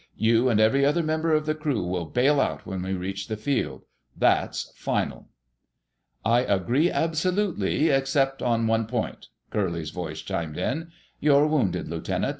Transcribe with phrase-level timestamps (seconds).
[0.17, 3.37] You and every other member of the crew will bail out when we reach the
[3.37, 3.83] field.
[4.17, 5.29] That's final!"
[6.25, 10.89] "I agree absolutely, except on one point," Curly's voice chimed in.
[11.19, 12.29] "You're wounded, Lieutenant.